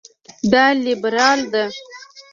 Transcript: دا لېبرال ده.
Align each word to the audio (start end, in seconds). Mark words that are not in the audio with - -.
دا 0.51 0.63
لېبرال 0.83 1.39
ده. 1.53 1.63